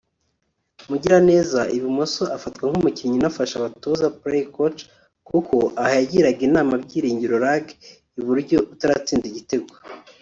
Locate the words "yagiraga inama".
5.99-6.73